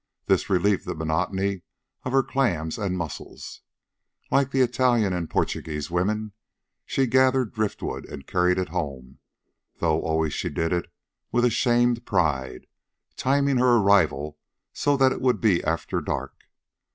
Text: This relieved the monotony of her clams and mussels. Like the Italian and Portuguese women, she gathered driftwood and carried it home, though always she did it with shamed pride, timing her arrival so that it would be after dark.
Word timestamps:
This 0.25 0.49
relieved 0.49 0.85
the 0.87 0.95
monotony 0.95 1.61
of 2.05 2.11
her 2.11 2.23
clams 2.23 2.79
and 2.79 2.97
mussels. 2.97 3.61
Like 4.31 4.49
the 4.49 4.61
Italian 4.61 5.13
and 5.13 5.29
Portuguese 5.29 5.91
women, 5.91 6.31
she 6.87 7.05
gathered 7.05 7.53
driftwood 7.53 8.05
and 8.07 8.25
carried 8.25 8.57
it 8.57 8.69
home, 8.69 9.19
though 9.77 10.01
always 10.01 10.33
she 10.33 10.49
did 10.49 10.73
it 10.73 10.91
with 11.31 11.47
shamed 11.51 12.03
pride, 12.03 12.65
timing 13.15 13.57
her 13.57 13.75
arrival 13.77 14.39
so 14.73 14.97
that 14.97 15.11
it 15.11 15.21
would 15.21 15.39
be 15.39 15.63
after 15.63 16.01
dark. 16.01 16.33